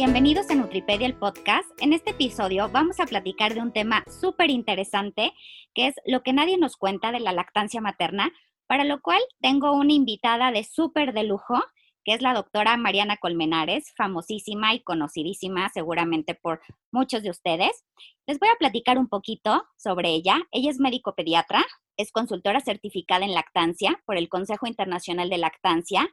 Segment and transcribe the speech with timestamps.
[0.00, 1.68] bienvenidos a Nutripedia el podcast.
[1.78, 5.34] En este episodio vamos a platicar de un tema súper interesante
[5.74, 8.32] que es lo que nadie nos cuenta de la lactancia materna,
[8.66, 11.62] para lo cual tengo una invitada de súper de lujo,
[12.02, 17.84] que es la doctora Mariana Colmenares, famosísima y conocidísima seguramente por muchos de ustedes.
[18.26, 20.40] Les voy a platicar un poquito sobre ella.
[20.50, 21.62] Ella es médico pediatra,
[21.98, 26.08] es consultora certificada en lactancia por el Consejo Internacional de Lactancia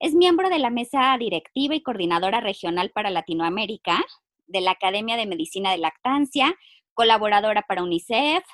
[0.00, 4.04] es miembro de la mesa directiva y coordinadora regional para Latinoamérica
[4.46, 6.54] de la Academia de Medicina de Lactancia,
[6.94, 8.44] colaboradora para UNICEF,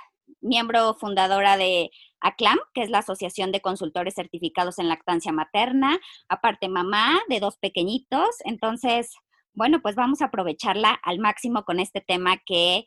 [0.41, 6.69] miembro fundadora de ACLAM, que es la Asociación de Consultores Certificados en Lactancia Materna, aparte
[6.69, 8.29] mamá de dos pequeñitos.
[8.45, 9.15] Entonces,
[9.53, 12.87] bueno, pues vamos a aprovecharla al máximo con este tema que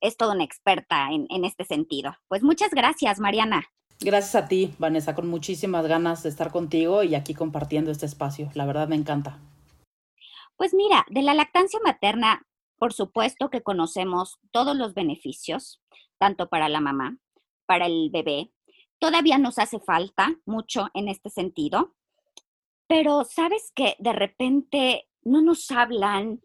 [0.00, 2.16] es toda una experta en, en este sentido.
[2.28, 3.66] Pues muchas gracias, Mariana.
[4.04, 8.50] Gracias a ti, Vanessa, con muchísimas ganas de estar contigo y aquí compartiendo este espacio.
[8.54, 9.38] La verdad me encanta.
[10.56, 12.44] Pues mira, de la lactancia materna,
[12.78, 15.80] por supuesto que conocemos todos los beneficios,
[16.18, 17.16] tanto para la mamá,
[17.66, 18.50] para el bebé.
[18.98, 21.94] Todavía nos hace falta mucho en este sentido,
[22.88, 26.42] pero sabes que de repente no nos hablan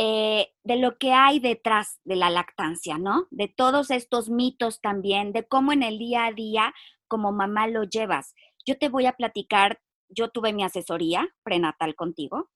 [0.00, 3.26] eh, de lo que hay detrás de la lactancia, ¿no?
[3.32, 6.72] De todos estos mitos también, de cómo en el día a día
[7.08, 8.32] como mamá lo llevas.
[8.64, 12.48] Yo te voy a platicar, yo tuve mi asesoría prenatal contigo,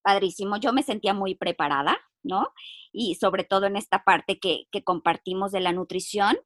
[0.00, 2.54] padrísimo, yo me sentía muy preparada, ¿no?
[2.90, 6.38] Y sobre todo en esta parte que, que compartimos de la nutrición,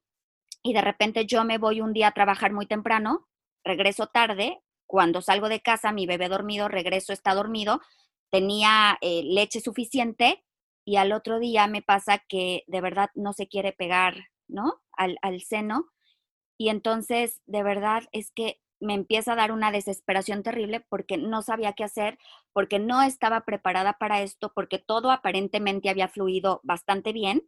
[0.61, 3.29] y de repente yo me voy un día a trabajar muy temprano,
[3.63, 7.79] regreso tarde, cuando salgo de casa, mi bebé dormido, regreso, está dormido,
[8.33, 10.43] tenía eh, leche suficiente
[10.83, 14.15] y al otro día me pasa que de verdad no se quiere pegar,
[14.47, 14.81] ¿no?
[14.97, 15.91] Al, al seno.
[16.57, 21.43] Y entonces, de verdad, es que me empieza a dar una desesperación terrible porque no
[21.43, 22.17] sabía qué hacer,
[22.53, 27.47] porque no estaba preparada para esto, porque todo aparentemente había fluido bastante bien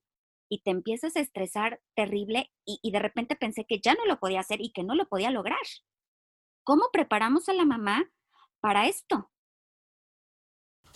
[0.49, 4.19] y te empiezas a estresar terrible y, y, de repente pensé que ya no lo
[4.19, 5.57] podía hacer y que no lo podía lograr.
[6.63, 8.03] ¿Cómo preparamos a la mamá
[8.59, 9.31] para esto?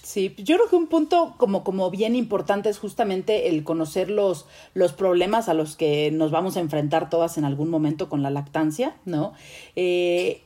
[0.01, 4.47] Sí, yo creo que un punto como, como bien importante es justamente el conocer los,
[4.73, 8.29] los problemas a los que nos vamos a enfrentar todas en algún momento con la
[8.29, 9.33] lactancia, ¿no?
[9.75, 10.41] Eh,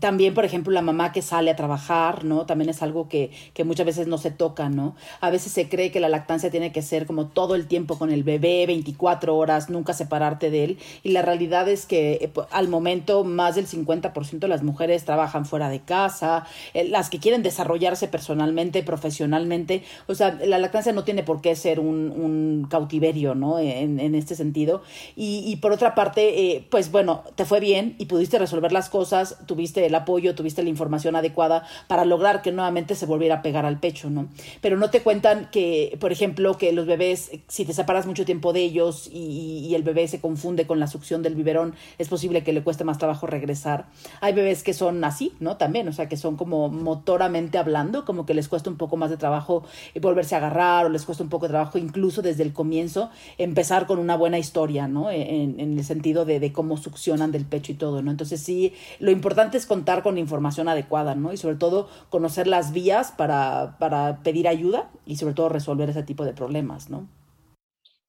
[0.00, 2.46] también, por ejemplo, la mamá que sale a trabajar, ¿no?
[2.46, 4.94] También es algo que, que, muchas veces no se toca, ¿no?
[5.20, 8.10] A veces se cree que la lactancia tiene que ser como todo el tiempo con
[8.10, 10.78] el bebé, 24 horas, nunca separarte de él.
[11.02, 15.46] Y la realidad es que eh, al momento más del 50% de las mujeres trabajan
[15.46, 19.82] fuera de casa, eh, las que quieren desarrollarse personalmente, profesionalmente.
[20.06, 23.58] O sea, la lactancia no tiene por qué ser un, un cautiverio, ¿no?
[23.58, 24.82] En, en, este sentido.
[25.16, 28.88] Y, y por otra parte, eh, pues bueno, te fue bien y pudiste resolver las
[28.88, 33.42] cosas, tuviste el apoyo, tuviste la información adecuada para lograr que nuevamente se volviera a
[33.42, 34.28] pegar al pecho, ¿no?
[34.60, 38.52] Pero no te cuentan que, por ejemplo, que los bebés, si te separas mucho tiempo
[38.52, 42.52] de ellos y, el bebé se confunde con la succión del biberón, es posible que
[42.52, 43.86] le cueste más trabajo regresar.
[44.20, 45.56] Hay bebés que son así, ¿no?
[45.56, 49.10] También, o sea, que son como motoramente hablando, como que les cuesta un poco más
[49.10, 49.64] de trabajo
[50.00, 53.86] volverse a agarrar o les cuesta un poco de trabajo incluso desde el comienzo empezar
[53.86, 55.10] con una buena historia, ¿no?
[55.10, 58.10] En, en el sentido de, de cómo succionan del pecho y todo, ¿no?
[58.10, 61.32] Entonces sí, lo importante es contar con información adecuada, ¿no?
[61.32, 66.02] Y sobre todo conocer las vías para, para pedir ayuda y sobre todo resolver ese
[66.02, 67.08] tipo de problemas, ¿no?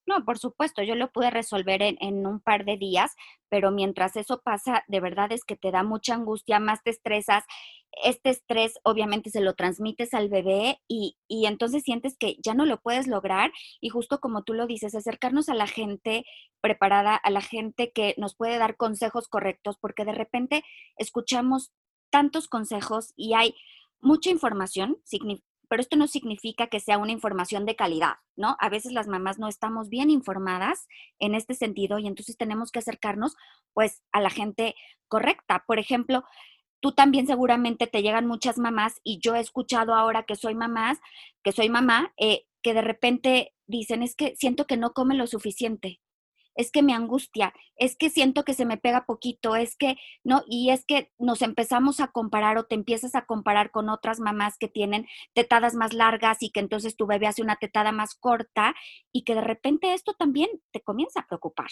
[0.06, 3.16] No, por supuesto, yo lo pude resolver en, en, un par de días,
[3.48, 7.44] pero mientras eso pasa, de verdad es que te da mucha angustia, más te estresas.
[8.04, 12.66] Este estrés obviamente se lo transmites al bebé y, y entonces sientes que ya no
[12.66, 16.24] lo puedes lograr y justo como tú lo dices, acercarnos a la gente
[16.60, 20.62] preparada, a la gente que nos puede dar consejos correctos, porque de repente
[20.96, 21.72] escuchamos
[22.10, 23.56] tantos consejos y hay
[24.00, 24.98] mucha información,
[25.68, 28.56] pero esto no significa que sea una información de calidad, ¿no?
[28.60, 30.86] A veces las mamás no estamos bien informadas
[31.18, 33.36] en este sentido y entonces tenemos que acercarnos
[33.72, 34.74] pues a la gente
[35.08, 35.64] correcta.
[35.66, 36.24] Por ejemplo,
[36.80, 40.98] tú también seguramente te llegan muchas mamás y yo he escuchado ahora que soy mamás,
[41.42, 45.26] que soy mamá, eh, que de repente dicen es que siento que no come lo
[45.26, 46.00] suficiente
[46.56, 50.42] es que me angustia, es que siento que se me pega poquito, es que, ¿no?
[50.48, 54.58] Y es que nos empezamos a comparar o te empiezas a comparar con otras mamás
[54.58, 58.74] que tienen tetadas más largas y que entonces tu bebé hace una tetada más corta
[59.12, 61.68] y que de repente esto también te comienza a preocupar.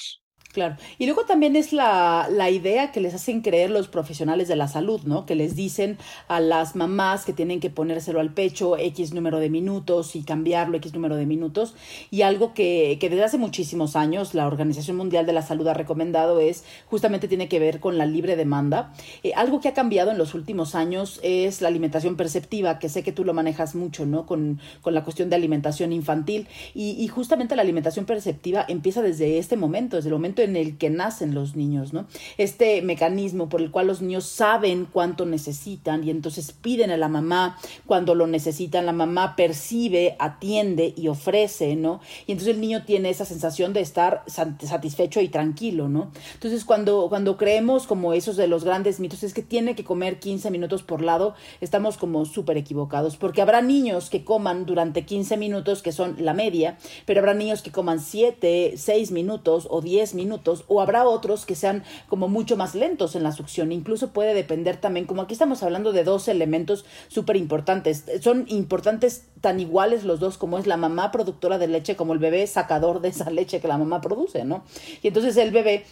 [0.52, 0.76] Claro.
[0.98, 4.68] Y luego también es la, la, idea que les hacen creer los profesionales de la
[4.68, 5.26] salud, ¿no?
[5.26, 5.98] Que les dicen
[6.28, 10.76] a las mamás que tienen que ponérselo al pecho X número de minutos y cambiarlo
[10.76, 11.74] X número de minutos.
[12.12, 15.74] Y algo que, que desde hace muchísimos años la Organización Mundial de la Salud ha
[15.74, 18.92] recomendado es justamente tiene que ver con la libre demanda.
[19.24, 23.02] Eh, algo que ha cambiado en los últimos años es la alimentación perceptiva, que sé
[23.02, 24.24] que tú lo manejas mucho, ¿no?
[24.24, 26.46] Con, con la cuestión de alimentación infantil.
[26.74, 30.78] Y, y, justamente la alimentación perceptiva empieza desde este momento, desde el momento en el
[30.78, 32.06] que nacen los niños, ¿no?
[32.38, 37.08] Este mecanismo por el cual los niños saben cuánto necesitan y entonces piden a la
[37.08, 42.00] mamá cuando lo necesitan, la mamá percibe, atiende y ofrece, ¿no?
[42.26, 46.10] Y entonces el niño tiene esa sensación de estar satisfecho y tranquilo, ¿no?
[46.34, 50.18] Entonces cuando, cuando creemos como esos de los grandes mitos es que tiene que comer
[50.18, 55.36] 15 minutos por lado, estamos como súper equivocados, porque habrá niños que coman durante 15
[55.36, 60.14] minutos, que son la media, pero habrá niños que coman 7, 6 minutos o 10
[60.14, 60.23] minutos,
[60.68, 63.72] o habrá otros que sean como mucho más lentos en la succión.
[63.72, 69.26] Incluso puede depender también, como aquí estamos hablando de dos elementos súper importantes, son importantes
[69.40, 73.00] tan iguales los dos como es la mamá productora de leche como el bebé sacador
[73.00, 74.64] de esa leche que la mamá produce, ¿no?
[75.02, 75.84] Y entonces el bebé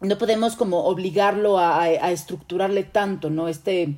[0.00, 3.48] no podemos como obligarlo a, a, estructurarle tanto, ¿no?
[3.48, 3.96] Este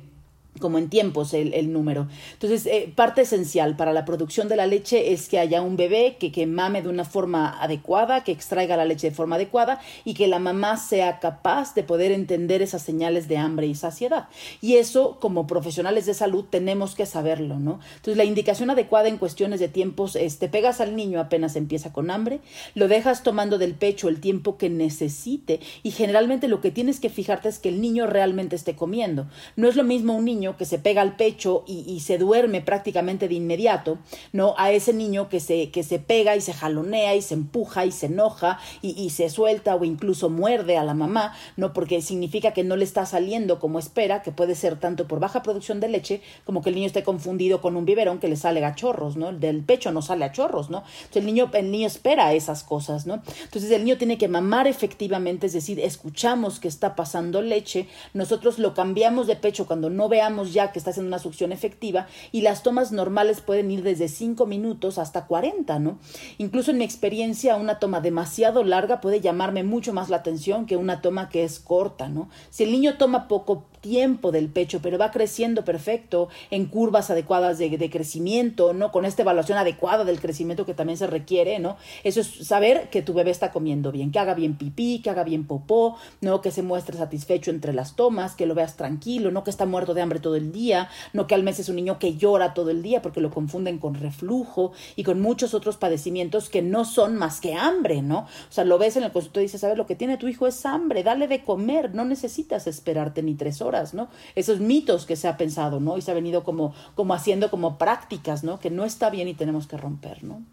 [0.59, 2.07] como en tiempos el, número.
[2.33, 6.17] Entonces, eh, parte esencial para la producción de la leche es que haya un bebé
[6.19, 10.13] que, que mame de una forma adecuada, que extraiga la leche de forma adecuada y
[10.13, 14.29] que la mamá sea capaz de poder entender esas señales de hambre y saciedad.
[14.61, 17.79] Y eso, como profesionales de salud, tenemos que saberlo, ¿no?
[17.95, 21.91] Entonces, la indicación adecuada en cuestiones de tiempos es, te pegas al niño apenas empieza
[21.91, 22.39] con hambre,
[22.75, 27.09] lo dejas tomando del pecho el tiempo que necesite y generalmente lo que tienes que
[27.09, 29.27] fijarte es que el niño realmente esté comiendo.
[29.55, 33.27] No es lo mismo un niño que se pega al pecho y, se duerme prácticamente
[33.27, 33.97] de inmediato,
[34.31, 34.53] ¿no?
[34.57, 37.91] A ese niño que se, que se pega y se jalonea y se empuja y
[37.91, 41.73] se enoja y, y, se suelta o incluso muerde a la mamá, ¿no?
[41.73, 45.41] Porque significa que no le está saliendo como espera, que puede ser tanto por baja
[45.43, 48.63] producción de leche como que el niño esté confundido con un biberón que le sale
[48.63, 49.33] a chorros, ¿no?
[49.33, 50.83] Del pecho no sale a chorros, ¿no?
[50.99, 53.21] Entonces el niño, el niño espera esas cosas, ¿no?
[53.43, 58.59] Entonces el niño tiene que mamar efectivamente, es decir, escuchamos que está pasando leche, nosotros
[58.59, 62.41] lo cambiamos de pecho cuando no veamos ya que está haciendo una succión efectiva y
[62.41, 65.99] las tomas normales pueden ir desde 5 minutos hasta 40, ¿no?
[66.37, 70.77] Incluso en mi experiencia una toma demasiado larga puede llamarme mucho más la atención que
[70.77, 72.29] una toma que es corta, ¿no?
[72.49, 77.57] Si el niño toma poco tiempo del pecho, pero va creciendo perfecto en curvas adecuadas
[77.57, 78.91] de, crecimiento, ¿no?
[78.91, 81.77] Con esta evaluación adecuada del crecimiento que también se requiere, ¿no?
[82.03, 85.23] Eso es saber que tu bebé está comiendo bien, que haga bien pipí, que haga
[85.23, 86.41] bien popó, ¿no?
[86.41, 89.93] Que se muestre satisfecho entre las tomas, que lo veas tranquilo, no que está muerto
[89.93, 92.71] de hambre todo el día, no que al mes es un niño que llora todo
[92.71, 97.15] el día porque lo confunden con reflujo y con muchos otros padecimientos que no son
[97.15, 98.19] más que hambre, ¿no?
[98.19, 100.47] O sea, lo ves en el consultorio y dices, ver, lo que tiene tu hijo
[100.47, 104.09] es hambre, dale de comer, no necesitas esperarte ni tres horas ¿no?
[104.35, 105.97] Esos mitos que se ha pensado, ¿no?
[105.97, 108.59] Y se ha venido como, como haciendo como prácticas, ¿no?
[108.59, 110.43] Que no está bien y tenemos que romper, ¿no?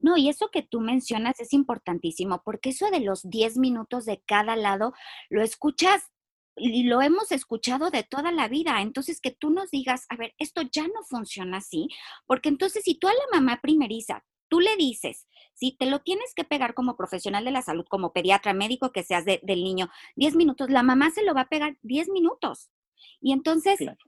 [0.00, 4.22] No, y eso que tú mencionas es importantísimo, porque eso de los 10 minutos de
[4.26, 4.94] cada lado
[5.28, 6.10] lo escuchas
[6.56, 8.80] y lo hemos escuchado de toda la vida.
[8.80, 11.88] Entonces, que tú nos digas, a ver, esto ya no funciona así,
[12.26, 15.26] porque entonces si tú a la mamá primeriza, tú le dices,
[15.60, 19.02] si te lo tienes que pegar como profesional de la salud, como pediatra, médico que
[19.02, 22.70] seas de, del niño, 10 minutos, la mamá se lo va a pegar 10 minutos.
[23.20, 23.98] Y entonces, claro.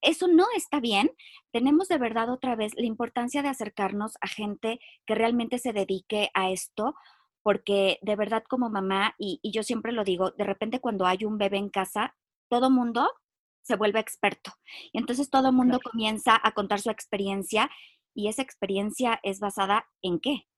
[0.00, 1.12] eso no está bien.
[1.52, 6.30] Tenemos de verdad otra vez la importancia de acercarnos a gente que realmente se dedique
[6.34, 6.96] a esto,
[7.42, 11.24] porque de verdad como mamá, y, y yo siempre lo digo, de repente cuando hay
[11.24, 12.16] un bebé en casa,
[12.48, 13.08] todo mundo
[13.62, 14.50] se vuelve experto.
[14.92, 15.92] Y entonces todo mundo claro.
[15.92, 17.70] comienza a contar su experiencia
[18.12, 20.48] y esa experiencia es basada en qué?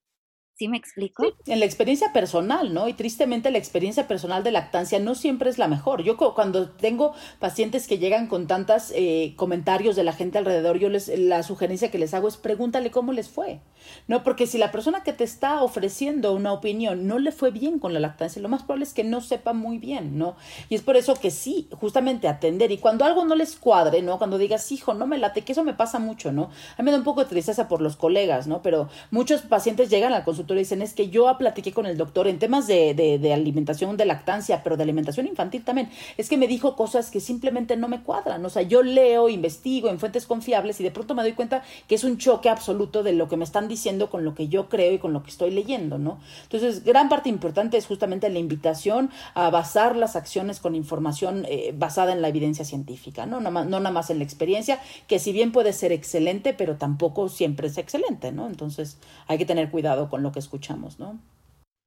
[0.54, 1.24] ¿Sí me explico?
[1.46, 2.86] En la experiencia personal, ¿no?
[2.86, 6.02] Y tristemente la experiencia personal de lactancia no siempre es la mejor.
[6.02, 10.90] Yo cuando tengo pacientes que llegan con tantos eh, comentarios de la gente alrededor, yo
[10.90, 13.60] les la sugerencia que les hago es pregúntale cómo les fue,
[14.08, 14.22] ¿no?
[14.22, 17.94] Porque si la persona que te está ofreciendo una opinión no le fue bien con
[17.94, 20.36] la lactancia, lo más probable es que no sepa muy bien, ¿no?
[20.68, 22.70] Y es por eso que sí, justamente atender.
[22.72, 24.18] Y cuando algo no les cuadre, ¿no?
[24.18, 26.50] Cuando digas, hijo, no me late, que eso me pasa mucho, ¿no?
[26.76, 28.60] A mí me da un poco de tristeza por los colegas, ¿no?
[28.60, 32.38] Pero muchos pacientes llegan al consultorio dicen es que yo platiqué con el doctor en
[32.38, 35.90] temas de, alimentación de lactancia, pero de alimentación infantil también.
[36.16, 38.44] Es que me dijo cosas que simplemente no me cuadran.
[38.44, 41.94] O sea, yo leo, investigo en fuentes confiables y de pronto me doy cuenta que
[41.94, 44.92] es un choque absoluto de lo que me están diciendo con lo que yo creo
[44.92, 46.20] y con lo que estoy leyendo, ¿no?
[46.44, 51.74] Entonces, gran parte importante es justamente la invitación a basar las acciones con información eh,
[51.76, 53.40] basada en la evidencia científica, ¿no?
[53.40, 57.28] No, no nada más en la experiencia, que si bien puede ser excelente, pero tampoco
[57.28, 58.46] siempre es excelente, ¿no?
[58.46, 61.20] Entonces, hay que tener cuidado con lo que escuchamos, ¿no?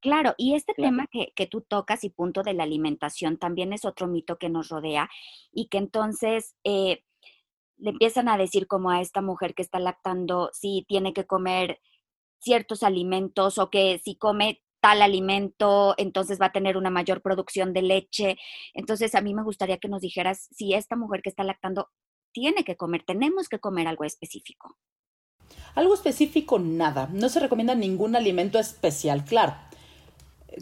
[0.00, 0.90] Claro, y este claro.
[0.90, 4.48] tema que, que, tú tocas y punto de la alimentación también es otro mito que
[4.48, 5.08] nos rodea
[5.52, 7.02] y que entonces eh,
[7.78, 11.80] le empiezan a decir como a esta mujer que está lactando si tiene que comer
[12.38, 17.72] ciertos alimentos o que si come tal alimento, entonces va a tener una mayor producción
[17.72, 18.36] de leche.
[18.74, 21.90] Entonces, a mí me gustaría que nos dijeras si esta mujer que está lactando
[22.32, 24.76] tiene que comer, tenemos que comer algo específico.
[25.76, 27.10] Algo específico, nada.
[27.12, 29.54] No se recomienda ningún alimento especial, claro.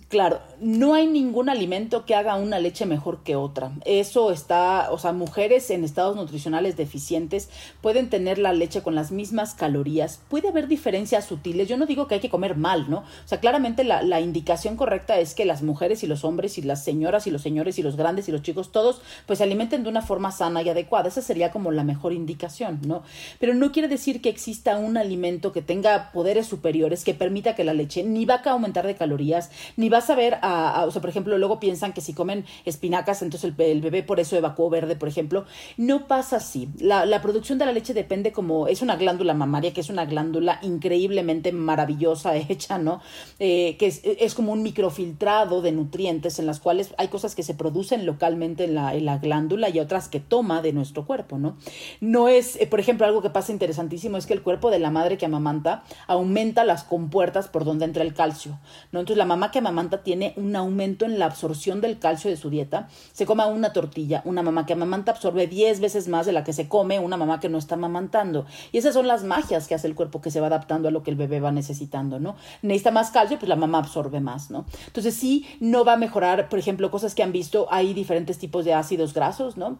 [0.09, 3.71] Claro, no hay ningún alimento que haga una leche mejor que otra.
[3.85, 7.49] Eso está, o sea, mujeres en estados nutricionales deficientes
[7.81, 10.21] pueden tener la leche con las mismas calorías.
[10.29, 11.69] Puede haber diferencias sutiles.
[11.69, 12.99] Yo no digo que hay que comer mal, ¿no?
[12.99, 16.63] O sea, claramente la, la indicación correcta es que las mujeres y los hombres y
[16.63, 19.85] las señoras y los señores y los grandes y los chicos, todos, pues se alimenten
[19.85, 21.07] de una forma sana y adecuada.
[21.07, 23.05] Esa sería como la mejor indicación, ¿no?
[23.39, 27.63] Pero no quiere decir que exista un alimento que tenga poderes superiores que permita que
[27.63, 31.01] la leche ni va a aumentar de calorías, ni vas a ver, a, o sea,
[31.01, 34.97] por ejemplo, luego piensan que si comen espinacas, entonces el, bebé por eso evacuó verde,
[34.97, 35.45] por ejemplo.
[35.77, 36.69] No pasa así.
[36.79, 40.59] La, producción de la leche depende como, es una glándula mamaria, que es una glándula
[40.63, 43.01] increíblemente maravillosa hecha, ¿no?
[43.39, 47.55] Eh, que es, como un microfiltrado de nutrientes en las cuales hay cosas que se
[47.55, 51.57] producen localmente en la, en la glándula y otras que toma de nuestro cuerpo, ¿no?
[52.01, 54.91] No es, eh, por ejemplo, algo que pasa interesantísimo es que el cuerpo de la
[54.91, 58.59] madre que amamanta aumenta las compuertas por donde entra el calcio,
[58.93, 59.01] ¿no?
[59.01, 62.51] Entonces la mamá que amamanta tiene un aumento en la absorción del calcio de su
[62.51, 66.45] dieta, se coma una tortilla, una mamá que amamanta absorbe 10 veces más de la
[66.45, 68.47] que se come una mamá que no está amamantando.
[68.73, 71.03] Y esas son las magias que hace el cuerpo que se va adaptando a lo
[71.03, 72.37] que el bebé va necesitando, ¿no?
[72.63, 74.65] Necesita más calcio, pues la mamá absorbe más, ¿no?
[74.87, 78.65] Entonces sí, no va a mejorar, por ejemplo, cosas que han visto, hay diferentes tipos
[78.65, 79.79] de ácidos grasos, ¿no?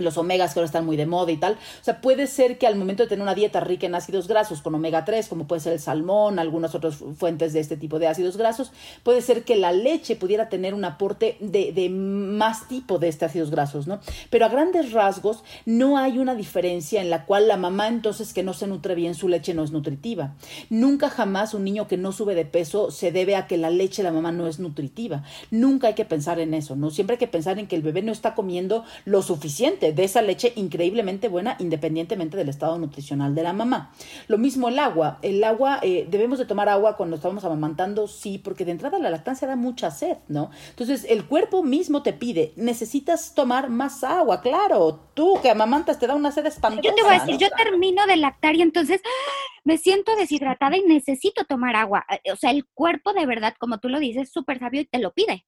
[0.00, 1.54] Los omegas que ahora están muy de moda y tal.
[1.54, 4.62] O sea, puede ser que al momento de tener una dieta rica en ácidos grasos
[4.62, 8.08] con omega 3, como puede ser el salmón, algunas otras fuentes de este tipo de
[8.08, 12.98] ácidos grasos, puede ser que la leche pudiera tener un aporte de, de más tipo
[12.98, 14.00] de estos ácidos grasos, ¿no?
[14.30, 18.42] Pero a grandes rasgos no hay una diferencia en la cual la mamá entonces que
[18.42, 20.34] no se nutre bien su leche no es nutritiva.
[20.68, 24.02] Nunca jamás un niño que no sube de peso se debe a que la leche
[24.02, 25.22] de la mamá no es nutritiva.
[25.50, 26.90] Nunca hay que pensar en eso, ¿no?
[26.90, 30.22] Siempre hay que pensar en que el bebé no está comiendo lo suficiente de esa
[30.22, 33.92] leche increíblemente buena independientemente del estado nutricional de la mamá.
[34.28, 35.18] Lo mismo el agua.
[35.22, 39.10] El agua, eh, debemos de tomar agua cuando estamos amamantando, sí, porque de entrada la
[39.10, 40.50] lactancia da mucha sed, ¿no?
[40.70, 45.00] Entonces el cuerpo mismo te pide, necesitas tomar más agua, claro.
[45.14, 46.88] Tú que amamantas te da una sed espantosa.
[46.88, 49.50] Yo te voy a decir, yo termino de lactar y entonces ¡ah!
[49.64, 52.06] me siento deshidratada y necesito tomar agua.
[52.32, 55.12] O sea, el cuerpo de verdad, como tú lo dices, súper sabio y te lo
[55.12, 55.44] pide.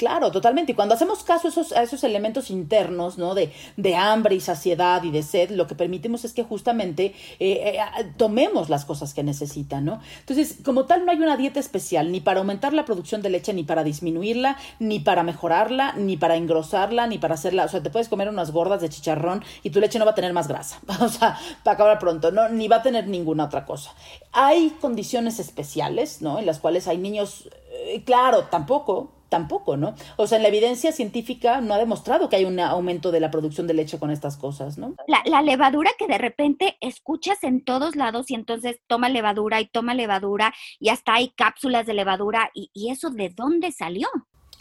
[0.00, 0.72] Claro, totalmente.
[0.72, 3.34] Y cuando hacemos caso a esos, elementos internos, ¿no?
[3.34, 7.76] De, de, hambre y saciedad y de sed, lo que permitimos es que justamente eh,
[7.76, 7.78] eh,
[8.16, 10.00] tomemos las cosas que necesitan, ¿no?
[10.20, 13.52] Entonces, como tal, no hay una dieta especial, ni para aumentar la producción de leche,
[13.52, 17.66] ni para disminuirla, ni para mejorarla, ni para engrosarla, ni para hacerla.
[17.66, 20.14] O sea, te puedes comer unas gordas de chicharrón y tu leche no va a
[20.14, 20.80] tener más grasa.
[21.02, 22.48] O sea, para acabar pronto, ¿no?
[22.48, 23.92] Ni va a tener ninguna otra cosa.
[24.32, 26.38] Hay condiciones especiales, ¿no?
[26.38, 29.94] En las cuales hay niños, eh, claro, tampoco tampoco, ¿no?
[30.16, 33.30] O sea, en la evidencia científica no ha demostrado que hay un aumento de la
[33.30, 34.94] producción de leche con estas cosas, ¿no?
[35.06, 39.66] La, la, levadura que de repente escuchas en todos lados y entonces toma levadura y
[39.66, 44.08] toma levadura y hasta hay cápsulas de levadura y, y eso de dónde salió.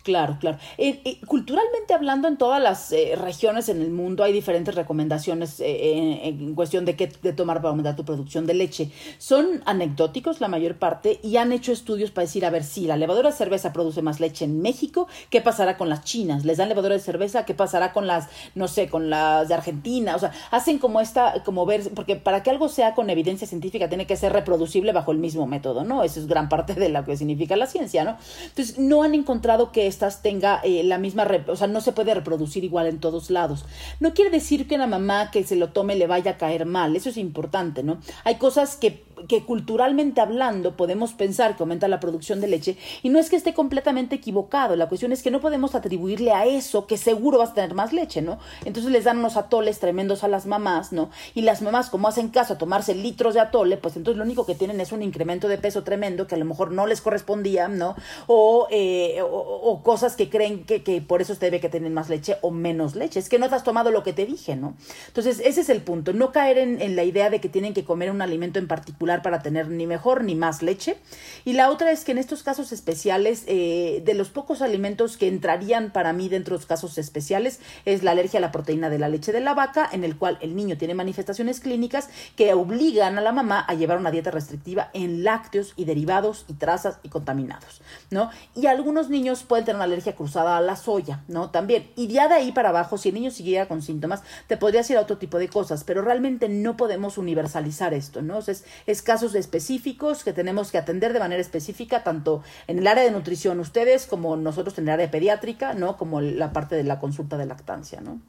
[0.09, 0.57] Claro, claro.
[0.79, 5.57] Eh, eh, culturalmente hablando, en todas las eh, regiones en el mundo hay diferentes recomendaciones
[5.59, 8.89] en cuestión de qué tomar para aumentar tu producción de leche.
[9.19, 12.97] Son anecdóticos la mayor parte y han hecho estudios para decir, a ver, si la
[12.97, 16.43] levadura de cerveza produce más leche en México, ¿qué pasará con las chinas?
[16.43, 17.45] ¿Les dan levadura de cerveza?
[17.45, 20.15] ¿Qué pasará con las, no sé, con las de Argentina?
[20.15, 23.89] O sea, hacen como esta, como ver, porque para que algo sea con evidencia científica
[23.89, 26.03] tiene que ser reproducible bajo el mismo método, ¿no?
[26.03, 28.17] Eso es gran parte de lo que significa la ciencia, ¿no?
[28.43, 29.85] Entonces, no han encontrado que
[30.21, 33.65] tenga eh, la misma, o sea, no se puede reproducir igual en todos lados.
[33.99, 36.95] No quiere decir que una mamá que se lo tome le vaya a caer mal,
[36.95, 37.99] eso es importante, ¿no?
[38.23, 43.09] Hay cosas que, que culturalmente hablando podemos pensar que aumenta la producción de leche y
[43.09, 46.87] no es que esté completamente equivocado, la cuestión es que no podemos atribuirle a eso
[46.87, 48.39] que seguro vas a tener más leche, ¿no?
[48.65, 51.09] Entonces les dan unos atoles tremendos a las mamás, ¿no?
[51.35, 54.45] Y las mamás como hacen caso a tomarse litros de atole, pues entonces lo único
[54.45, 57.67] que tienen es un incremento de peso tremendo que a lo mejor no les correspondía,
[57.67, 57.95] ¿no?
[58.27, 61.89] O, eh, o, o cosas que creen que, que, por eso se debe que tener
[61.89, 63.19] más leche o menos leche.
[63.19, 64.75] Es que no te has tomado lo que te dije, ¿no?
[65.07, 66.13] Entonces, ese es el punto.
[66.13, 69.23] No caer en, en, la idea de que tienen que comer un alimento en particular
[69.23, 70.97] para tener ni mejor ni más leche.
[71.43, 75.27] Y la otra es que en estos casos especiales, eh, de los pocos alimentos que
[75.27, 78.99] entrarían para mí dentro de los casos especiales, es la alergia a la proteína de
[78.99, 83.17] la leche de la vaca, en el cual el niño tiene manifestaciones clínicas que obligan
[83.17, 87.09] a la mamá a llevar una dieta restrictiva en lácteos y derivados y trazas y
[87.09, 87.81] contaminados,
[88.11, 88.29] ¿no?
[88.55, 91.49] Y algunos niños pueden una alergia cruzada a la soya, ¿no?
[91.49, 91.89] También.
[91.95, 94.97] Y ya de ahí para abajo, si el niño siguiera con síntomas, te podrías ir
[94.97, 98.39] a otro tipo de cosas, pero realmente no podemos universalizar esto, ¿no?
[98.39, 103.03] es, es casos específicos que tenemos que atender de manera específica, tanto en el área
[103.03, 105.97] de nutrición ustedes como nosotros en el área pediátrica, ¿no?
[105.97, 108.19] Como la parte de la consulta de lactancia, ¿no?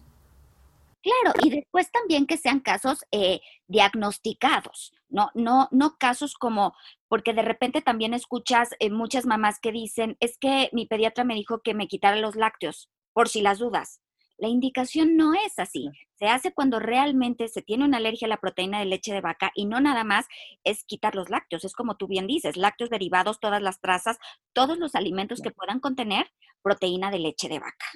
[1.02, 6.74] Claro, y después también que sean casos eh, diagnosticados, no, no, no casos como,
[7.08, 11.34] porque de repente también escuchas eh, muchas mamás que dicen, es que mi pediatra me
[11.34, 14.00] dijo que me quitara los lácteos, por si las dudas.
[14.36, 15.90] La indicación no es así.
[16.14, 19.52] Se hace cuando realmente se tiene una alergia a la proteína de leche de vaca
[19.54, 20.26] y no nada más
[20.64, 21.64] es quitar los lácteos.
[21.64, 24.18] Es como tú bien dices, lácteos derivados, todas las trazas,
[24.54, 26.30] todos los alimentos que puedan contener
[26.62, 27.86] proteína de leche de vaca.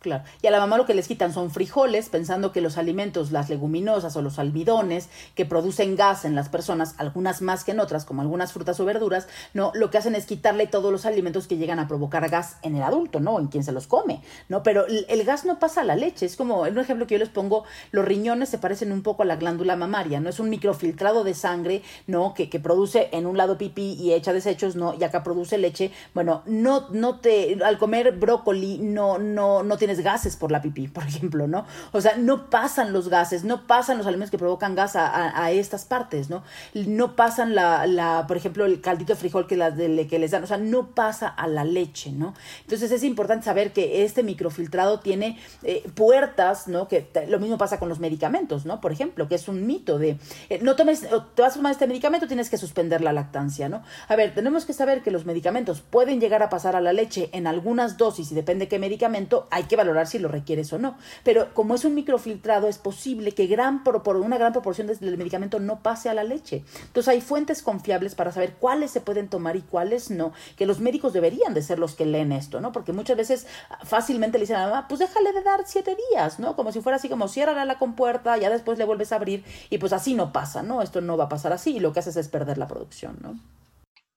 [0.00, 0.24] Claro.
[0.40, 3.50] Y a la mamá lo que les quitan son frijoles, pensando que los alimentos, las
[3.50, 8.06] leguminosas o los almidones que producen gas en las personas, algunas más que en otras,
[8.06, 11.58] como algunas frutas o verduras, no, lo que hacen es quitarle todos los alimentos que
[11.58, 13.38] llegan a provocar gas en el adulto, ¿no?
[13.38, 14.62] En quien se los come, ¿no?
[14.62, 16.24] Pero el gas no pasa a la leche.
[16.24, 19.22] Es como, en un ejemplo que yo les pongo, los riñones se parecen un poco
[19.22, 20.30] a la glándula mamaria, ¿no?
[20.30, 22.32] Es un microfiltrado de sangre, ¿no?
[22.32, 24.94] Que, que produce en un lado pipí y echa desechos, ¿no?
[24.98, 25.92] Y acá produce leche.
[26.14, 30.86] Bueno, no, no te, al comer brócoli, no, no, no tiene gases por la pipí,
[30.88, 31.66] por ejemplo, ¿no?
[31.90, 35.84] O sea, no pasan los gases, no pasan los alimentos que provocan gas a, estas
[35.84, 36.44] partes, ¿no?
[36.74, 40.30] No pasan la, la, por ejemplo, el caldito de frijol que, las de, que les
[40.30, 42.34] dan, o sea, no pasa a la leche, ¿no?
[42.62, 46.86] Entonces es importante saber que este microfiltrado tiene eh, puertas, ¿no?
[46.86, 48.80] Que lo mismo pasa con los medicamentos, ¿no?
[48.80, 50.18] Por ejemplo, que es un mito de,
[50.48, 51.00] eh, no tomes,
[51.34, 53.82] te vas a tomar este medicamento, tienes que suspender la lactancia, ¿no?
[54.08, 57.30] A ver, tenemos que saber que los medicamentos pueden llegar a pasar a la leche
[57.32, 60.96] en algunas dosis y depende qué medicamento, hay que valorar si lo requieres o no.
[61.24, 65.58] Pero como es un microfiltrado, es posible que gran, por, una gran proporción del medicamento
[65.60, 66.64] no pase a la leche.
[66.82, 70.80] Entonces hay fuentes confiables para saber cuáles se pueden tomar y cuáles no, que los
[70.80, 72.72] médicos deberían de ser los que leen esto, ¿no?
[72.72, 73.46] Porque muchas veces
[73.84, 76.56] fácilmente le dicen a la mamá, pues déjale de dar siete días, ¿no?
[76.56, 79.78] Como si fuera así como cierra la compuerta, ya después le vuelves a abrir y
[79.78, 80.82] pues así no pasa, ¿no?
[80.82, 83.38] Esto no va a pasar así y lo que haces es perder la producción, ¿no?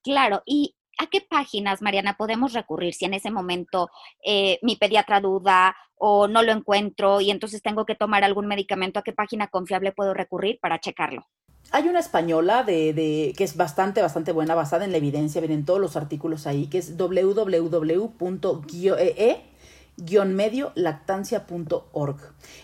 [0.04, 3.90] Claro, y ¿a qué páginas, Mariana, podemos recurrir si en ese momento
[4.26, 9.00] eh, mi pediatra duda o no lo encuentro y entonces tengo que tomar algún medicamento?
[9.00, 11.26] ¿A qué página confiable puedo recurrir para checarlo?
[11.72, 15.80] Hay una española de, que es bastante, bastante buena, basada en la evidencia, vienen todos
[15.80, 17.34] los artículos ahí, que es medio
[20.76, 22.18] lactancia.org.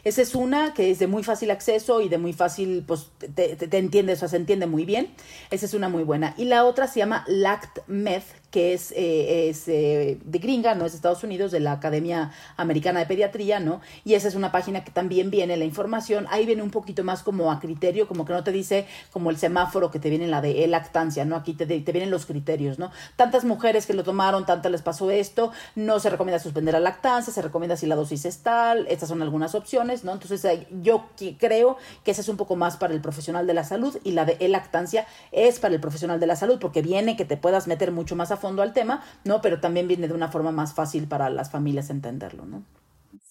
[0.04, 3.56] Esa es una que es de muy fácil acceso y de muy fácil, pues te,
[3.56, 5.14] te, te entiende, o sea, se entiende muy bien.
[5.52, 6.34] Esa es una muy buena.
[6.38, 10.86] Y la otra se llama LactMed, que es, eh, es eh, de gringa, ¿no?
[10.86, 13.82] Es de Estados Unidos, de la Academia Americana de Pediatría, ¿no?
[14.04, 16.26] Y esa es una página que también viene la información.
[16.30, 19.38] Ahí viene un poquito más como a criterio, como que no te dice como el
[19.38, 21.36] semáforo que te viene en la de lactancia, ¿no?
[21.36, 22.92] Aquí te, te vienen los criterios, ¿no?
[23.16, 27.32] Tantas mujeres que lo tomaron, tantas les pasó esto, no se recomienda suspender la lactancia,
[27.32, 30.14] se recomienda si la dosis es tal, estas son algunas opciones, ¿no?
[30.14, 30.46] Entonces
[30.82, 31.06] yo
[31.38, 34.26] creo que esa es un poco más para el profesional de la salud y la
[34.26, 37.92] de lactancia es para el profesional de la salud porque viene que te puedas meter
[37.92, 39.42] mucho más a fondo al tema, ¿no?
[39.42, 42.64] Pero también viene de una forma más fácil para las familias entenderlo, ¿no?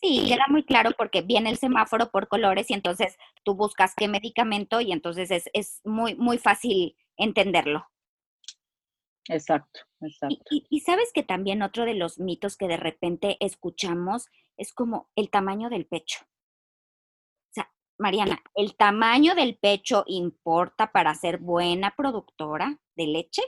[0.00, 4.08] Sí, queda muy claro porque viene el semáforo por colores y entonces tú buscas qué
[4.08, 7.86] medicamento y entonces es, es muy, muy fácil entenderlo.
[9.28, 10.44] Exacto, exacto.
[10.50, 15.10] Y, y, sabes que también otro de los mitos que de repente escuchamos es como
[15.16, 16.20] el tamaño del pecho.
[17.50, 23.42] O sea, Mariana, ¿el tamaño del pecho importa para ser buena productora de leche?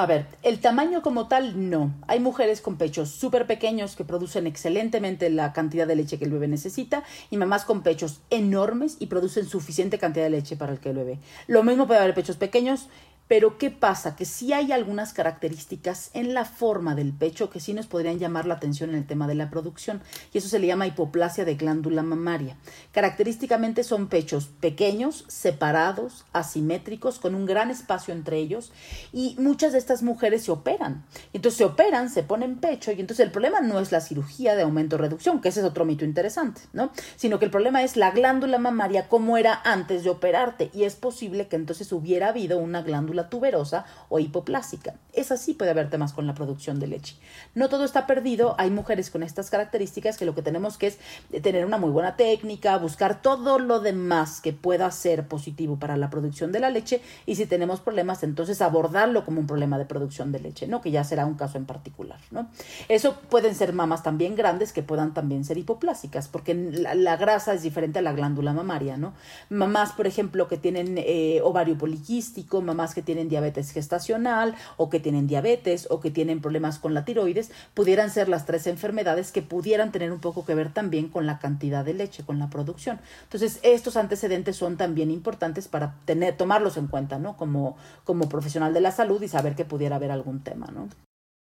[0.00, 1.92] A ver, el tamaño como tal, no.
[2.08, 6.30] Hay mujeres con pechos súper pequeños que producen excelentemente la cantidad de leche que el
[6.30, 10.80] bebé necesita y mamás con pechos enormes y producen suficiente cantidad de leche para el
[10.80, 11.18] que el bebé.
[11.48, 12.88] Lo mismo puede haber pechos pequeños
[13.30, 14.16] pero ¿qué pasa?
[14.16, 18.44] Que sí hay algunas características en la forma del pecho que sí nos podrían llamar
[18.44, 21.54] la atención en el tema de la producción y eso se le llama hipoplasia de
[21.54, 22.56] glándula mamaria.
[22.90, 28.72] Característicamente son pechos pequeños, separados, asimétricos, con un gran espacio entre ellos
[29.12, 31.04] y muchas de estas mujeres se operan.
[31.32, 34.62] Entonces se operan, se ponen pecho y entonces el problema no es la cirugía de
[34.62, 36.90] aumento o reducción, que ese es otro mito interesante, ¿no?
[37.14, 40.96] Sino que el problema es la glándula mamaria como era antes de operarte y es
[40.96, 42.82] posible que entonces hubiera habido una
[43.28, 44.94] tuberosa o hipoplásica.
[45.12, 47.16] Es así puede haber temas con la producción de leche.
[47.54, 50.98] No todo está perdido, hay mujeres con estas características que lo que tenemos que es
[51.42, 56.10] tener una muy buena técnica, buscar todo lo demás que pueda ser positivo para la
[56.10, 60.32] producción de la leche y si tenemos problemas entonces abordarlo como un problema de producción
[60.32, 60.80] de leche, ¿no?
[60.80, 62.48] Que ya será un caso en particular, ¿no?
[62.88, 67.54] Eso pueden ser mamas también grandes que puedan también ser hipoplásicas, porque la, la grasa
[67.54, 69.12] es diferente a la glándula mamaria, ¿no?
[69.48, 74.88] Mamás, por ejemplo, que tienen eh, ovario poliquístico, mamás que tienen tienen diabetes gestacional o
[74.88, 79.32] que tienen diabetes o que tienen problemas con la tiroides, pudieran ser las tres enfermedades
[79.32, 82.50] que pudieran tener un poco que ver también con la cantidad de leche, con la
[82.50, 83.00] producción.
[83.24, 87.36] Entonces, estos antecedentes son también importantes para tener, tomarlos en cuenta, ¿no?
[87.36, 90.88] Como, como profesional de la salud y saber que pudiera haber algún tema, ¿no?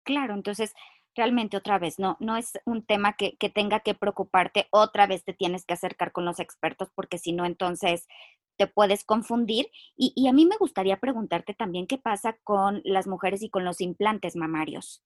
[0.05, 0.75] Claro, entonces
[1.17, 5.25] realmente otra vez, no, no es un tema que, que, tenga que preocuparte, otra vez
[5.25, 8.07] te tienes que acercar con los expertos porque si no, entonces
[8.59, 9.69] te puedes confundir.
[9.97, 13.65] Y, y, a mí me gustaría preguntarte también qué pasa con las mujeres y con
[13.65, 15.03] los implantes mamarios.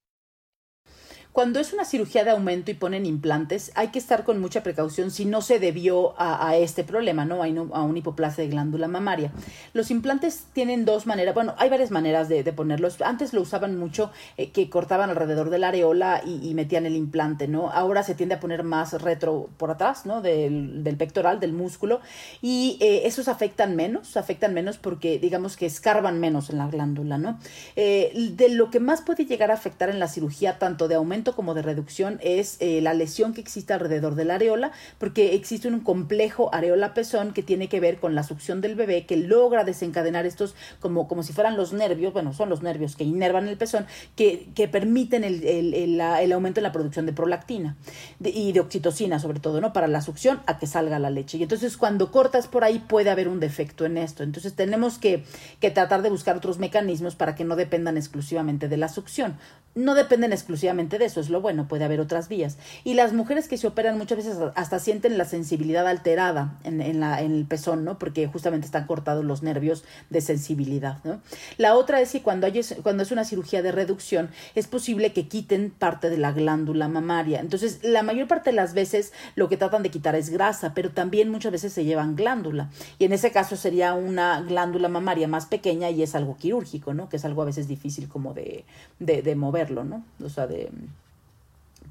[1.32, 5.10] Cuando es una cirugía de aumento y ponen implantes, hay que estar con mucha precaución
[5.10, 7.42] si no se debió a, este problema, ¿no?
[7.42, 9.32] A, una hipoplasia de glándula mamaria.
[9.72, 13.00] Los implantes tienen dos maneras, bueno, hay varias maneras de, ponerlos.
[13.00, 17.48] Antes lo usaban mucho, eh, que cortaban alrededor de la areola y, metían el implante,
[17.48, 17.70] ¿no?
[17.70, 20.20] Ahora se tiende a poner más retro por atrás, ¿no?
[20.20, 22.02] Del, pectoral, del músculo.
[22.42, 27.16] Y eh, esos afectan menos, afectan menos porque digamos que escarban menos en la glándula,
[27.16, 27.38] ¿no?
[27.74, 31.21] Eh, de lo que más puede llegar a afectar en la cirugía, tanto de aumento
[31.30, 35.68] como de reducción es eh, la lesión que existe alrededor de la areola, porque existe
[35.68, 40.26] un complejo areola-pezón que tiene que ver con la succión del bebé que logra desencadenar
[40.26, 43.86] estos como, como si fueran los nervios, bueno, son los nervios que inervan el pezón,
[44.16, 47.76] que, que permiten el, el, el, aumento en la producción de prolactina
[48.20, 49.72] y de oxitocina sobre todo, ¿no?
[49.72, 51.38] Para la succión a que salga la leche.
[51.38, 54.22] Y entonces cuando cortas por ahí puede haber un defecto en esto.
[54.22, 55.24] Entonces tenemos que,
[55.60, 59.36] que tratar de buscar otros mecanismos para que no dependan exclusivamente de la succión.
[59.74, 62.58] No dependen exclusivamente de eso es lo bueno, puede haber otras vías.
[62.84, 67.00] Y las mujeres que se operan muchas veces hasta sienten la sensibilidad alterada en, en,
[67.00, 67.98] la, en el pezón, ¿no?
[67.98, 71.20] Porque justamente están cortados los nervios de sensibilidad, ¿no?
[71.58, 75.28] La otra es que cuando, hay, cuando es una cirugía de reducción, es posible que
[75.28, 77.40] quiten parte de la glándula mamaria.
[77.40, 80.90] Entonces, la mayor parte de las veces lo que tratan de quitar es grasa, pero
[80.90, 82.70] también muchas veces se llevan glándula.
[82.98, 87.08] Y en ese caso sería una glándula mamaria más pequeña y es algo quirúrgico, ¿no?
[87.08, 88.64] Que es algo a veces difícil como de,
[88.98, 90.04] de, de moverlo, ¿no?
[90.24, 90.70] O sea, de,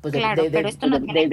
[0.02, 1.28] pues claro, pero esto no tiene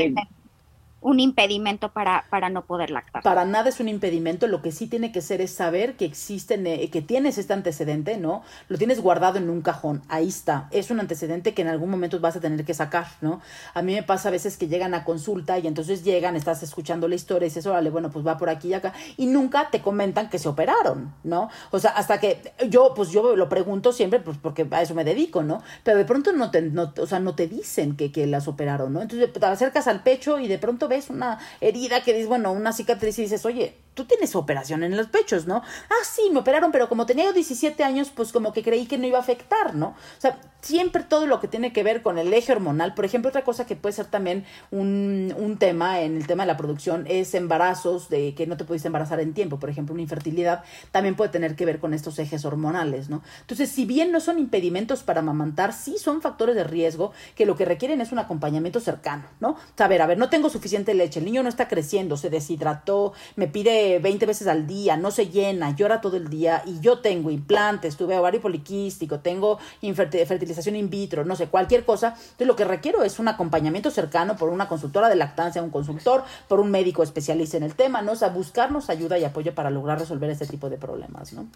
[1.09, 3.23] un impedimento para, para no poder lactar.
[3.23, 6.67] Para nada es un impedimento, lo que sí tiene que ser es saber que existen,
[6.67, 8.43] eh, que tienes este antecedente, ¿no?
[8.69, 12.21] Lo tienes guardado en un cajón, ahí está, es un antecedente que en algún momento
[12.21, 13.41] vas a tener que sacar, ¿no?
[13.73, 17.09] A mí me pasa a veces que llegan a consulta y entonces llegan, estás escuchando
[17.09, 19.81] la historia y dices, órale, bueno, pues va por aquí y acá, y nunca te
[19.81, 21.49] comentan que se operaron, ¿no?
[21.71, 25.05] O sea, hasta que yo, pues yo lo pregunto siempre, pues porque a eso me
[25.05, 25.63] dedico, ¿no?
[25.85, 28.93] Pero de pronto no te, no, o sea, no te dicen que, que las operaron,
[28.93, 29.01] ¿no?
[29.01, 32.73] Entonces te acercas al pecho y de pronto ves una herida que dices, bueno, una
[32.73, 35.57] cicatriz y dices, oye, tú tienes operación en los pechos, ¿no?
[35.57, 38.97] Ah, sí, me operaron, pero como tenía yo 17 años, pues como que creí que
[38.97, 39.89] no iba a afectar, ¿no?
[39.89, 43.29] O sea, siempre todo lo que tiene que ver con el eje hormonal, por ejemplo,
[43.29, 47.07] otra cosa que puede ser también un, un tema en el tema de la producción
[47.09, 51.17] es embarazos de que no te pudiste embarazar en tiempo, por ejemplo, una infertilidad también
[51.17, 53.23] puede tener que ver con estos ejes hormonales, ¿no?
[53.41, 57.57] Entonces, si bien no son impedimentos para amamantar, sí son factores de riesgo que lo
[57.57, 59.57] que requieren es un acompañamiento cercano, ¿no?
[59.77, 63.47] Saber, a ver, no tengo suficiente leche, el niño no está creciendo, se deshidrató, me
[63.47, 67.31] pide 20 veces al día, no se llena, llora todo el día y yo tengo
[67.31, 69.59] implantes, tuve ovario poliquístico, tengo
[69.95, 72.09] fertilización in vitro, no sé, cualquier cosa.
[72.09, 76.25] Entonces lo que requiero es un acompañamiento cercano por una consultora de lactancia, un consultor,
[76.49, 78.13] por un médico especialista en el tema, ¿no?
[78.13, 81.47] O sea, buscarnos ayuda y apoyo para lograr resolver este tipo de problemas, ¿no?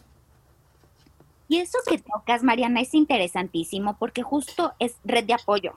[1.48, 5.74] Y eso que tocas, Mariana, es interesantísimo porque justo es red de apoyo.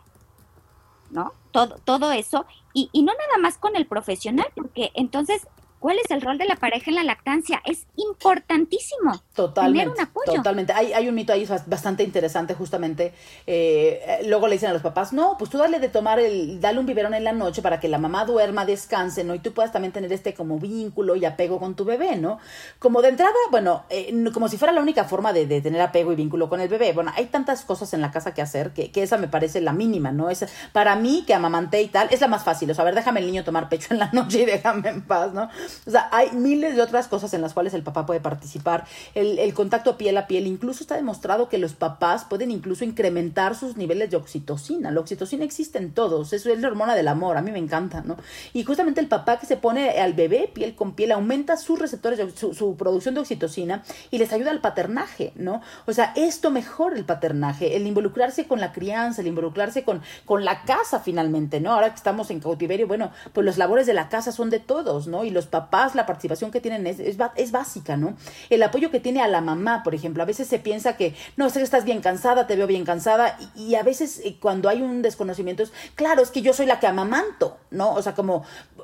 [1.10, 1.34] ¿No?
[1.52, 5.48] Todo, todo eso, y, y, no nada más con el profesional, porque entonces
[5.80, 7.62] ¿Cuál es el rol de la pareja en la lactancia?
[7.66, 9.22] Es importantísimo.
[9.36, 9.80] Totalmente.
[9.80, 10.34] Tener un apoyo.
[10.34, 10.74] Totalmente.
[10.74, 13.14] Hay, hay un mito ahí bastante interesante, justamente.
[13.46, 16.80] Eh, luego le dicen a los papás, no, pues tú dale de tomar el, dale
[16.80, 19.36] un biberón en la noche para que la mamá duerma, descanse, ¿no?
[19.36, 22.40] Y tú puedas también tener este como vínculo y apego con tu bebé, ¿no?
[22.80, 26.12] Como de entrada, bueno, eh, como si fuera la única forma de, de, tener apego
[26.12, 26.94] y vínculo con el bebé.
[26.94, 29.74] Bueno, hay tantas cosas en la casa que hacer que, que esa me parece la
[29.74, 30.30] mínima, ¿no?
[30.30, 32.72] Es, para mí, que amamanté y tal, es la más fácil.
[32.72, 35.02] O sea, a ver, déjame el niño tomar pecho en la noche y déjame en
[35.02, 35.50] paz, ¿no?
[35.86, 38.86] O sea, hay miles de otras cosas en las cuales el papá puede participar.
[39.14, 43.56] El, el, contacto piel a piel, incluso está demostrado que los papás pueden incluso incrementar
[43.56, 44.92] sus niveles de oxitocina.
[44.92, 48.02] La oxitocina existe en todos, eso es la hormona del amor, a mí me encanta,
[48.02, 48.18] ¿no?
[48.54, 52.20] Y justamente el papá que se pone al bebé piel con piel aumenta sus receptores,
[52.36, 55.62] su, su producción de oxitocina y les ayuda al paternaje, ¿no?
[55.86, 60.46] O sea, esto mejora el paternaje, el involucrarse con la crianza, el involucrarse con, con
[60.46, 61.74] la casa finalmente, ¿no?
[61.74, 65.08] Ahora que estamos en cautiverio, bueno, pues los labores de la casa son de todos,
[65.08, 65.24] ¿no?
[65.24, 68.18] Y los papás la participación que tienen es, es, básica, ¿no?
[68.50, 71.50] El apoyo que tiene a la mamá, por ejemplo, a veces se piensa que, no,
[71.50, 74.82] sé que estás bien cansada, te veo bien cansada, y, a veces eh, cuando hay
[74.82, 77.94] un desconocimiento es, claro, es que yo soy la que amamanto, ¿no?
[77.94, 78.44] O sea, como,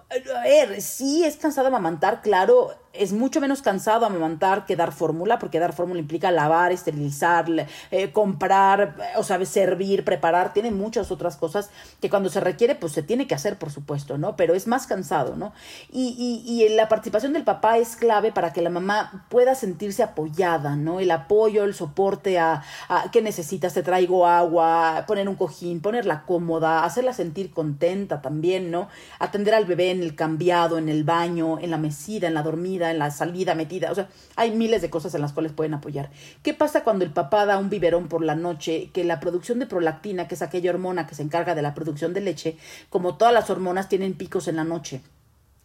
[0.10, 5.40] a ver, sí es cansado amamantar, claro, es mucho menos cansado amamantar que dar fórmula,
[5.40, 7.46] porque dar fórmula implica lavar, esterilizar,
[7.92, 11.70] eh, comprar, o sea, servir, preparar, tiene muchas otras cosas
[12.02, 14.36] que cuando se requiere, pues se tiene que hacer, por supuesto, ¿no?
[14.36, 15.54] Pero es más cansado, ¿no?
[15.92, 20.04] Y, y, y la participación del papá es clave para que la mamá pueda sentirse
[20.04, 21.00] apoyada, ¿no?
[21.00, 26.24] El apoyo, el soporte a, a qué necesitas, te traigo agua, poner un cojín, ponerla
[26.26, 28.90] cómoda, hacerla sentir contenta también, ¿no?
[29.20, 32.81] Atender al bebé en el cambiado, en el baño, en la mesida, en la dormida,
[32.90, 36.10] en la salida, metida, o sea, hay miles de cosas en las cuales pueden apoyar.
[36.42, 38.90] ¿Qué pasa cuando el papá da un biberón por la noche?
[38.94, 42.14] Que la producción de prolactina, que es aquella hormona que se encarga de la producción
[42.14, 42.58] de leche,
[42.90, 45.02] como todas las hormonas, tienen picos en la noche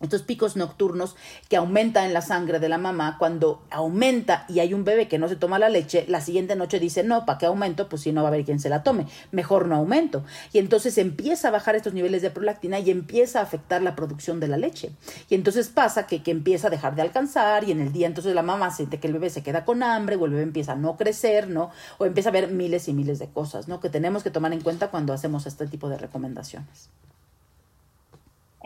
[0.00, 1.16] estos picos nocturnos
[1.48, 5.18] que aumentan en la sangre de la mamá, cuando aumenta y hay un bebé que
[5.18, 7.88] no se toma la leche, la siguiente noche dice, no, ¿para qué aumento?
[7.88, 10.22] Pues si no va a haber quien se la tome, mejor no aumento.
[10.52, 14.38] Y entonces empieza a bajar estos niveles de prolactina y empieza a afectar la producción
[14.38, 14.92] de la leche.
[15.30, 18.34] Y entonces pasa que, que empieza a dejar de alcanzar y en el día entonces
[18.34, 20.76] la mamá siente que el bebé se queda con hambre o el bebé empieza a
[20.76, 21.70] no crecer, ¿no?
[21.96, 23.80] O empieza a ver miles y miles de cosas, ¿no?
[23.80, 26.90] Que tenemos que tomar en cuenta cuando hacemos este tipo de recomendaciones.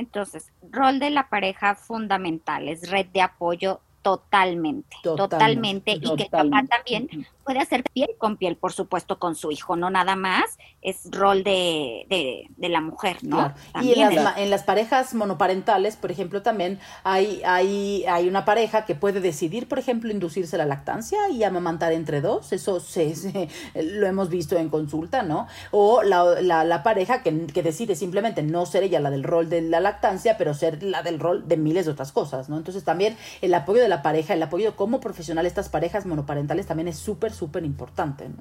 [0.00, 6.30] Entonces, rol de la pareja fundamental es red de apoyo totalmente, totalmente, y que el
[6.30, 10.56] papá también puede hacer piel con piel, por supuesto, con su hijo, no nada más,
[10.82, 13.52] es rol de, de, la mujer, ¿no?
[13.82, 18.84] Y en las, en las, parejas monoparentales, por ejemplo, también hay, hay, hay una pareja
[18.84, 24.06] que puede decidir, por ejemplo, inducirse la lactancia y amamantar entre dos, eso se, lo
[24.06, 25.48] hemos visto en consulta, ¿no?
[25.72, 29.50] O la, la, la pareja que, que, decide simplemente no ser ella la del rol
[29.50, 32.56] de la lactancia, pero ser la del rol de miles de otras cosas, ¿no?
[32.56, 36.86] Entonces también el apoyo de la pareja, el apoyo como profesional, estas parejas monoparentales también
[36.86, 38.28] es súper, súper importante.
[38.28, 38.36] ¿no?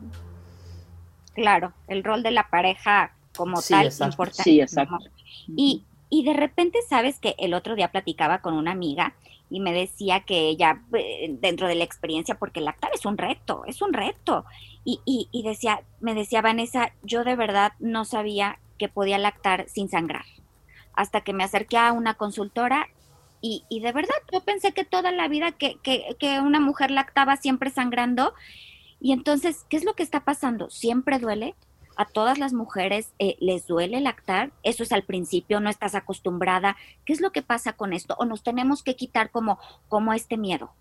[1.33, 4.43] Claro, el rol de la pareja como tal es importante.
[4.43, 4.97] Sí, exacto.
[5.55, 9.13] Y, y de repente, sabes que el otro día platicaba con una amiga
[9.49, 13.63] y me decía que ella, eh, dentro de la experiencia, porque lactar es un reto,
[13.65, 14.45] es un reto.
[14.83, 19.65] Y, y, y decía, me decía Vanessa, yo de verdad no sabía que podía lactar
[19.69, 20.25] sin sangrar.
[20.93, 22.89] Hasta que me acerqué a una consultora
[23.41, 26.91] y, y de verdad yo pensé que toda la vida que, que, que una mujer
[26.91, 28.33] lactaba siempre sangrando
[28.99, 30.69] y entonces, ¿qué es lo que está pasando?
[30.69, 31.55] ¿Siempre duele?
[31.95, 34.51] ¿A todas las mujeres eh, les duele lactar?
[34.63, 36.77] Eso es al principio, no estás acostumbrada.
[37.05, 38.15] ¿Qué es lo que pasa con esto?
[38.19, 40.71] ¿O nos tenemos que quitar como, como este miedo?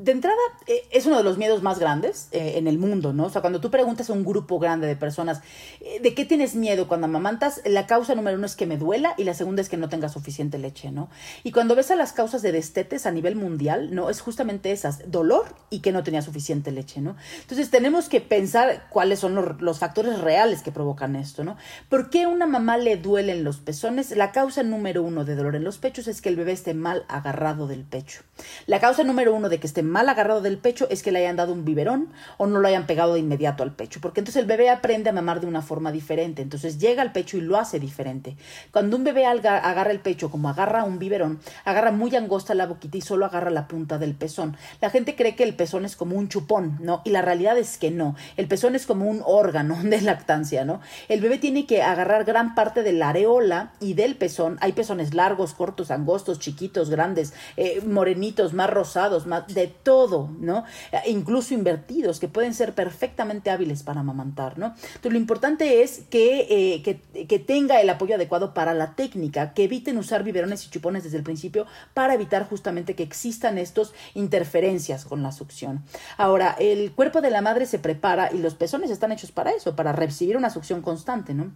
[0.00, 3.26] De entrada, eh, es uno de los miedos más grandes eh, en el mundo, ¿no?
[3.26, 5.42] O sea, cuando tú preguntas a un grupo grande de personas,
[5.82, 7.60] eh, ¿de qué tienes miedo cuando amamantas?
[7.66, 10.08] La causa número uno es que me duela y la segunda es que no tenga
[10.08, 11.10] suficiente leche, ¿no?
[11.44, 14.08] Y cuando ves a las causas de destetes a nivel mundial, ¿no?
[14.08, 17.16] Es justamente esas, dolor y que no tenía suficiente leche, ¿no?
[17.42, 21.58] Entonces tenemos que pensar cuáles son los, los factores reales que provocan esto, ¿no?
[21.90, 24.12] ¿Por qué a una mamá le duelen los pezones?
[24.12, 27.04] La causa número uno de dolor en los pechos es que el bebé esté mal
[27.08, 28.22] agarrado del pecho.
[28.66, 31.36] La causa número uno de que esté mal agarrado del pecho es que le hayan
[31.36, 34.46] dado un biberón o no lo hayan pegado de inmediato al pecho, porque entonces el
[34.46, 37.78] bebé aprende a mamar de una forma diferente, entonces llega al pecho y lo hace
[37.78, 38.36] diferente.
[38.70, 42.96] Cuando un bebé agarra el pecho como agarra un biberón, agarra muy angosta la boquita
[42.96, 44.56] y solo agarra la punta del pezón.
[44.80, 47.02] La gente cree que el pezón es como un chupón, ¿no?
[47.04, 48.14] Y la realidad es que no.
[48.36, 50.80] El pezón es como un órgano de lactancia, ¿no?
[51.08, 54.58] El bebé tiene que agarrar gran parte de la areola y del pezón.
[54.60, 60.64] Hay pezones largos, cortos, angostos, chiquitos, grandes, eh, morenitos, más rosados, más de todo, ¿no?
[60.92, 64.66] E incluso invertidos, que pueden ser perfectamente hábiles para amamantar, ¿no?
[64.66, 69.54] Entonces, lo importante es que, eh, que, que, tenga el apoyo adecuado para la técnica,
[69.54, 73.94] que eviten usar biberones y chupones desde el principio para evitar justamente que existan estos
[74.14, 75.82] interferencias con la succión.
[76.16, 79.76] Ahora, el cuerpo de la madre se prepara y los pezones están hechos para eso,
[79.76, 81.52] para recibir una succión constante, ¿no?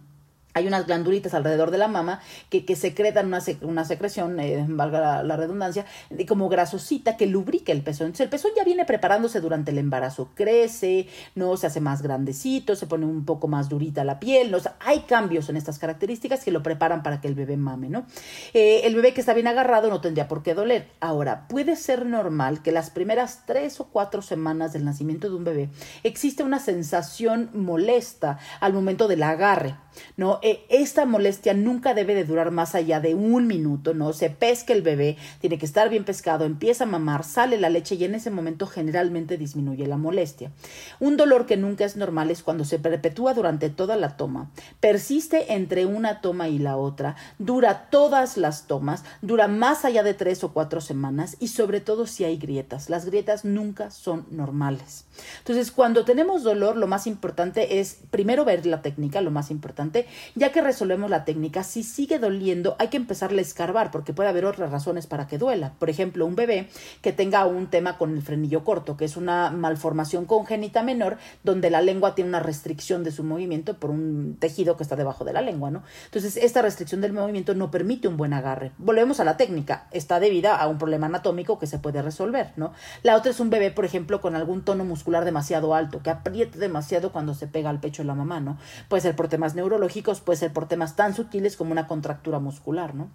[0.55, 5.21] Hay unas glandulitas alrededor de la mama que, que secretan una, una secreción, eh, valga
[5.21, 8.07] la, redundancia, de como grasosita que lubrica el pezón.
[8.07, 12.75] Entonces el pezón ya viene preparándose durante el embarazo, crece, no se hace más grandecito,
[12.75, 16.63] se pone un poco más durita la piel, hay cambios en estas características que lo
[16.63, 18.05] preparan para que el bebé mame, ¿no?
[18.53, 20.87] Eh, el bebé que está bien agarrado no tendría por qué doler.
[21.01, 25.43] Ahora, puede ser normal que las primeras tres o cuatro semanas del nacimiento de un
[25.43, 25.69] bebé
[26.03, 29.75] existe una sensación molesta al momento del agarre,
[30.15, 30.39] ¿no?
[30.47, 34.13] Eh, esta molestia nunca debe de durar más allá de un minuto, ¿no?
[34.13, 37.95] Se pesca el bebé, tiene que estar bien pescado, empieza a mamar, sale la leche
[37.95, 40.51] y en ese momento generalmente disminuye la molestia.
[40.99, 45.55] Un dolor que nunca es normal es cuando se perpetúa durante toda la toma, persiste
[45.55, 50.43] entre una toma y la otra, dura todas las tomas, dura más allá de tres
[50.43, 52.91] o cuatro semanas y sobre todo si hay grietas.
[52.91, 55.05] Las grietas nunca son normales.
[55.39, 60.05] Entonces, cuando tenemos dolor, lo más importante es primero ver la técnica, lo más importante,
[60.37, 64.27] Ya que resolvemos la técnica, si sigue doliendo, hay que empezarle a escarbar, porque puede
[64.27, 65.71] haber otras razones para que duela.
[65.79, 66.67] Por ejemplo, un bebé
[67.01, 71.69] que tenga un tema con el frenillo corto, que es una malformación congénita menor, donde
[71.69, 75.31] la lengua tiene una restricción de su movimiento por un tejido que está debajo de
[75.31, 75.83] la lengua, ¿no?
[76.03, 78.73] Entonces, esta restricción del movimiento no permite un buen agarre.
[78.77, 82.73] Volvemos a la técnica, está debida a un problema anatómico que se puede resolver, ¿no?
[83.03, 86.59] La otra es un bebé, por ejemplo, con algún tono muscular demasiado alto, que apriete
[86.59, 88.57] demasiado cuando se pega al pecho de la mamá, ¿no?
[88.89, 92.95] Puede ser por temas neurológicos, puede ser por temas tan sutiles como una contractura muscular,
[92.95, 93.09] ¿no?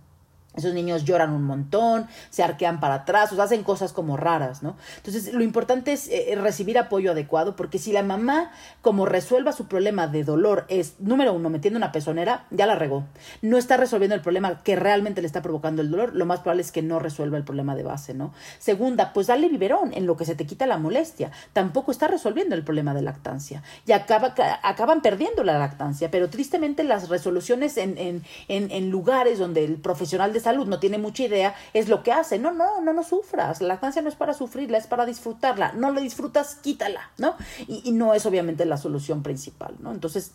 [0.56, 4.64] Esos niños lloran un montón, se arquean para atrás, o sea, hacen cosas como raras,
[4.64, 4.76] ¿no?
[4.96, 8.50] Entonces, lo importante es eh, recibir apoyo adecuado, porque si la mamá,
[8.82, 13.04] como resuelva su problema de dolor, es, número uno, metiendo una pezonera, ya la regó.
[13.42, 16.62] No está resolviendo el problema que realmente le está provocando el dolor, lo más probable
[16.62, 18.34] es que no resuelva el problema de base, ¿no?
[18.58, 21.30] Segunda, pues dale biberón en lo que se te quita la molestia.
[21.52, 23.62] Tampoco está resolviendo el problema de lactancia.
[23.86, 24.34] Y acaba,
[24.64, 29.76] acaban perdiendo la lactancia, pero tristemente las resoluciones en, en, en, en lugares donde el
[29.76, 32.38] profesional de salud no tiene mucha idea, es lo que hace.
[32.38, 33.60] No, no, no, no sufras.
[33.60, 35.72] La lactancia no es para sufrirla, es para disfrutarla.
[35.72, 37.36] No la disfrutas, quítala, ¿no?
[37.68, 39.92] Y, no es obviamente la solución principal, ¿no?
[39.92, 40.34] Entonces,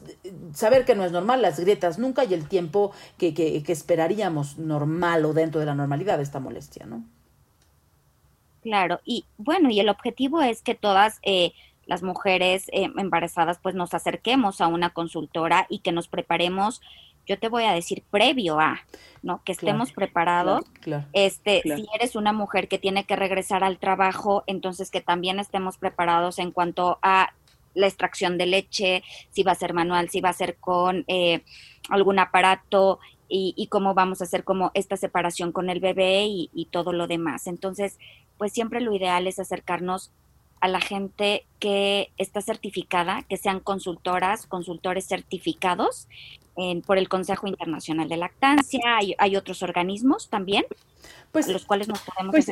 [0.54, 5.26] saber que no es normal, las grietas nunca y el tiempo que, que, esperaríamos normal
[5.26, 7.04] o dentro de la normalidad de esta molestia, ¿no?
[8.62, 11.54] Claro, y bueno, y el objetivo es que todas eh,
[11.86, 16.82] las mujeres eh, embarazadas pues nos acerquemos a una consultora y que nos preparemos
[17.26, 18.82] yo te voy a decir previo a,
[19.22, 19.42] ¿no?
[19.44, 20.66] Que estemos preparados.
[21.14, 25.78] este, si eres una mujer que tiene que regresar al trabajo, entonces que también estemos
[25.78, 27.34] preparados en cuanto a
[27.74, 31.44] la extracción de leche, si va a ser manual, si va a ser con eh,
[31.90, 36.50] algún aparato y, y, cómo vamos a hacer como esta separación con el bebé y,
[36.54, 37.48] y todo lo demás.
[37.48, 37.98] Entonces,
[38.38, 40.12] pues siempre lo ideal es acercarnos
[40.62, 46.08] a la gente que está certificada, que sean consultoras, consultores certificados
[46.86, 50.66] por el Consejo Internacional de Lactancia, hay, hay otros organismos también
[51.36, 52.50] pues, los cuales nos podemos pues,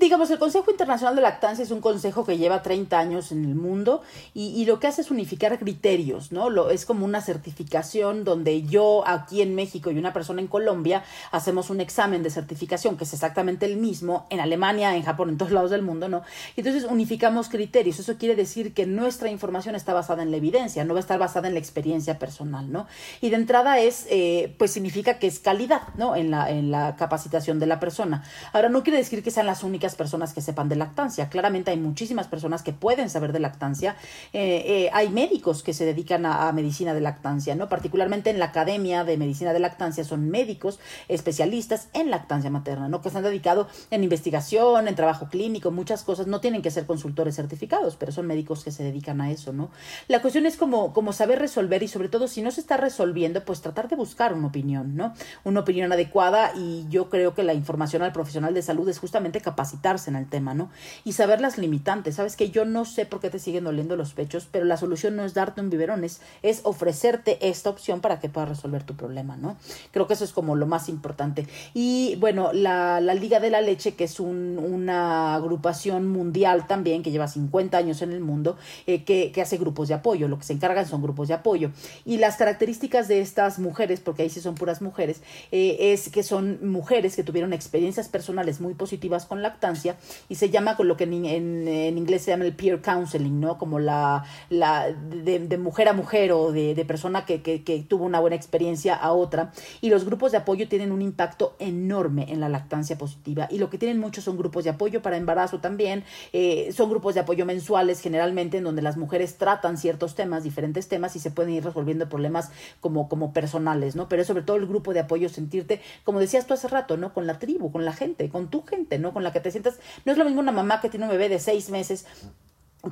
[0.00, 3.54] Digamos, el Consejo Internacional de Lactancia es un consejo que lleva 30 años en el
[3.54, 4.02] mundo
[4.34, 6.50] y, y, lo que hace es unificar criterios, ¿no?
[6.50, 11.04] Lo, es como una certificación donde yo aquí en México y una persona en Colombia
[11.30, 15.38] hacemos un examen de certificación que es exactamente el mismo en Alemania, en Japón, en
[15.38, 16.22] todos lados del mundo, ¿no?
[16.56, 18.00] Y entonces unificamos criterios.
[18.00, 21.18] Eso quiere decir que nuestra información está basada en la evidencia, no va a estar
[21.18, 22.86] basada en la experiencia personal, ¿no?
[23.20, 26.16] Y de entrada es, eh, pues significa que es calidad, ¿no?
[26.16, 28.24] En la, en la capacitación de la persona.
[28.52, 31.28] Ahora, no quiere decir que sean las únicas personas que sepan de lactancia.
[31.28, 33.96] Claramente hay muchísimas personas que pueden saber de lactancia.
[34.32, 37.68] Eh, eh, hay médicos que se dedican a, medicina de lactancia, ¿no?
[37.68, 40.78] Particularmente en la Academia de Medicina de Lactancia son médicos
[41.08, 43.02] especialistas en lactancia materna, ¿no?
[43.02, 46.26] Que se han dedicado en investigación, en trabajo clínico, muchas cosas.
[46.26, 49.70] No tienen que ser consultores certificados, pero son médicos que se dedican a eso, ¿no?
[50.08, 53.60] La cuestión es como, saber resolver y sobre todo si no se está resolviendo, pues
[53.60, 55.14] tratar de buscar una opinión, ¿no?
[55.44, 60.10] Una opinión adecuada y yo creo que la información profesional de salud es justamente capacitarse
[60.10, 60.70] en el tema, ¿no?
[61.04, 62.16] Y saber las limitantes.
[62.16, 65.16] Sabes que yo no sé por qué te siguen doliendo los pechos, pero la solución
[65.16, 66.20] no es darte un biberón, es,
[66.62, 69.56] ofrecerte esta opción para que puedas resolver tu problema, ¿no?
[69.92, 71.46] Creo que eso es como lo más importante.
[71.74, 77.28] Y bueno, la, Liga de la Leche, que es una agrupación mundial también, que lleva
[77.28, 80.28] 50 años en el mundo, eh, que, que hace grupos de apoyo.
[80.28, 81.70] Lo que se encargan son grupos de apoyo.
[82.04, 86.22] Y las características de estas mujeres, porque ahí sí son puras mujeres, eh, es que
[86.22, 89.96] son mujeres que tuvieron experiencia personales muy positivas con lactancia
[90.28, 93.58] y se llama con lo que en, en, inglés se llama el peer counseling, ¿no?
[93.58, 98.04] Como la, la de, mujer a mujer o de, de persona que, que, que, tuvo
[98.04, 99.52] una buena experiencia a otra.
[99.80, 103.70] Y los grupos de apoyo tienen un impacto enorme en la lactancia positiva y lo
[103.70, 107.46] que tienen muchos son grupos de apoyo para embarazo también, eh, son grupos de apoyo
[107.46, 111.64] mensuales generalmente en donde las mujeres tratan ciertos temas, diferentes temas y se pueden ir
[111.64, 114.08] resolviendo problemas como, como personales, ¿no?
[114.08, 117.12] Pero es sobre todo el grupo de apoyo sentirte, como decías tú hace rato, ¿no?
[117.12, 119.12] Con la tribu, con la gente, con tu gente, ¿no?
[119.12, 119.80] Con la que te sientas.
[120.04, 122.06] No es lo mismo una mamá que tiene un bebé de seis meses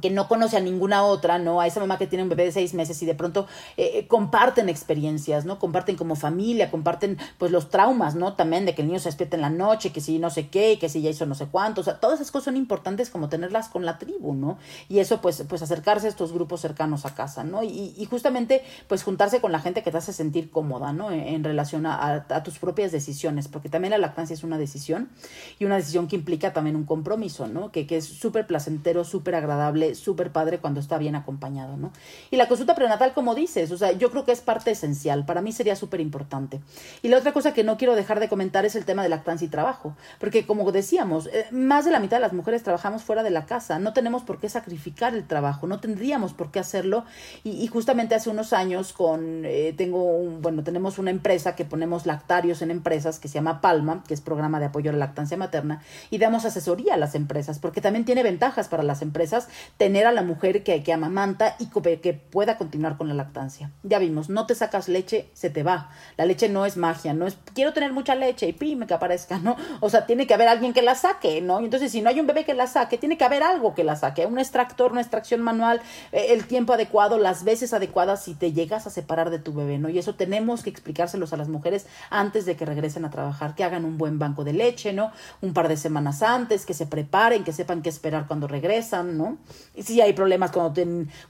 [0.01, 1.61] que no conoce a ninguna otra, ¿no?
[1.61, 4.07] A esa mamá que tiene un bebé de seis meses y de pronto eh, eh,
[4.07, 5.59] comparten experiencias, ¿no?
[5.59, 8.35] Comparten como familia, comparten pues los traumas, ¿no?
[8.35, 10.79] También de que el niño se despierta en la noche, que si no sé qué,
[10.79, 13.29] que si ya hizo no sé cuánto, o sea, todas esas cosas son importantes como
[13.29, 14.59] tenerlas con la tribu, ¿no?
[14.89, 17.63] Y eso pues, pues acercarse a estos grupos cercanos a casa, ¿no?
[17.63, 21.11] Y, y justamente pues juntarse con la gente que te hace sentir cómoda, ¿no?
[21.11, 25.11] En, relación a, a, tus propias decisiones, porque también la lactancia es una decisión
[25.59, 27.71] y una decisión que implica también un compromiso, ¿no?
[27.71, 31.93] Que, que es súper placentero, súper agradable sale súper padre cuando está bien acompañado, ¿no?
[32.31, 35.41] Y la consulta prenatal, como dices, o sea, yo creo que es parte esencial, para
[35.41, 36.61] mí sería súper importante.
[37.03, 39.47] Y la otra cosa que no quiero dejar de comentar es el tema de lactancia
[39.47, 43.23] y trabajo, porque como decíamos, eh, más de la mitad de las mujeres trabajamos fuera
[43.23, 47.05] de la casa, no tenemos por qué sacrificar el trabajo, no tendríamos por qué hacerlo.
[47.43, 52.07] Y, justamente hace unos años con, eh, tengo un, bueno, tenemos una empresa que ponemos
[52.07, 55.37] lactarios en empresas que se llama Palma, que es programa de apoyo a la lactancia
[55.37, 60.07] materna, y damos asesoría a las empresas, porque también tiene ventajas para las empresas tener
[60.07, 61.69] a la mujer que, que amamanta y
[62.01, 63.71] que pueda continuar con la lactancia.
[63.83, 65.91] Ya vimos, no te sacas leche, se te va.
[66.17, 69.39] La leche no es magia, no es quiero tener mucha leche y pime que aparezca,
[69.39, 69.57] ¿no?
[69.81, 71.61] O sea, tiene que haber alguien que la saque, ¿no?
[71.61, 73.85] Y entonces, si no hay un bebé que la saque, tiene que haber algo que
[73.85, 75.81] la saque, un extractor, una extracción manual,
[76.13, 79.79] eh, el tiempo adecuado, las veces adecuadas si te llegas a separar de tu bebé,
[79.79, 79.89] ¿no?
[79.89, 83.65] Y eso tenemos que explicárselos a las mujeres antes de que regresen a trabajar, que
[83.65, 85.13] hagan un buen banco de leche, ¿no?
[85.41, 89.39] Un par de semanas antes, que se preparen, que sepan qué esperar cuando regresan, ¿no?
[89.75, 90.81] Y si hay problemas cuando,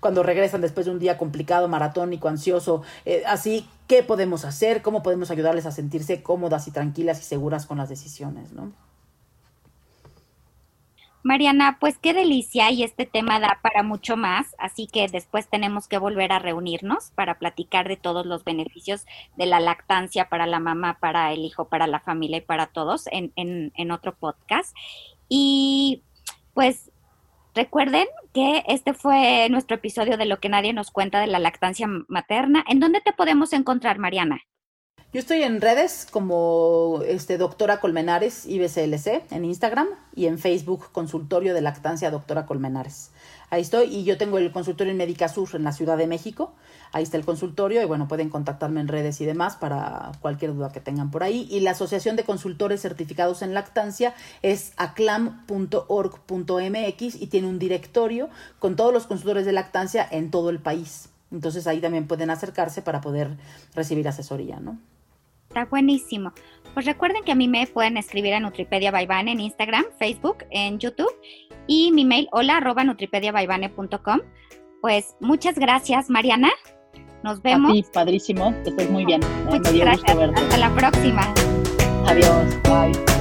[0.01, 4.83] cuando regresan después de un día complicado, maratónico, ansioso, eh, así, ¿qué podemos hacer?
[4.83, 8.73] ¿Cómo podemos ayudarles a sentirse cómodas y tranquilas y seguras con las decisiones, ¿no?
[11.25, 15.89] Mariana, pues qué delicia y este tema da para mucho más, así que después tenemos
[15.89, 20.61] que volver a reunirnos para platicar de todos los beneficios de la lactancia para la
[20.61, 24.77] mamá, para el hijo, para la familia y para todos en, en, en otro podcast.
[25.31, 26.03] Y
[26.53, 26.91] pues
[27.55, 31.87] recuerden que este fue nuestro episodio de lo que nadie nos cuenta de la lactancia
[32.09, 32.65] materna.
[32.69, 34.43] ¿En dónde te podemos encontrar, Mariana?
[35.15, 39.87] Yo estoy en redes como este, doctora Colmenares IBCLC en Instagram
[40.17, 43.13] y en Facebook Consultorio de Lactancia Doctora Colmenares.
[43.49, 46.53] Ahí estoy y yo tengo el consultorio en Médica Sur en la Ciudad de México.
[46.91, 50.73] Ahí está el consultorio y bueno, pueden contactarme en redes y demás para cualquier duda
[50.73, 51.47] que tengan por ahí.
[51.49, 55.45] Y la Asociación de Consultores Certificados en Lactancia es aclam.org.mx
[57.23, 61.09] y tiene un directorio con todos los consultores de lactancia en todo el país.
[61.31, 63.37] Entonces ahí también pueden acercarse para poder
[63.77, 64.77] recibir asesoría, ¿no?
[65.55, 66.33] Está buenísimo.
[66.75, 70.81] Pues recuerden que a mí me pueden escribir a Nutripedia Baibane en Instagram, Facebook, en
[70.81, 71.15] YouTube
[71.69, 74.21] y mi mail hola arroba nutripediabaibane.com.
[74.83, 76.51] Pues muchas gracias, Mariana.
[77.23, 77.71] Nos vemos.
[77.71, 78.53] A padrísimo.
[78.65, 79.21] Que estés muy bien.
[79.49, 80.19] Muchas gracias.
[80.35, 81.33] Hasta la próxima.
[82.05, 82.61] Adiós.
[82.65, 83.14] Bye.